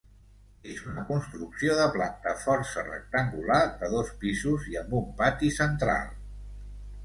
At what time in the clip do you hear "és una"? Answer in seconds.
0.75-1.03